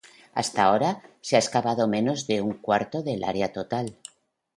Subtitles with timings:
[0.33, 3.99] Hasta ahora, se ha excavado menos de un cuarto del área total.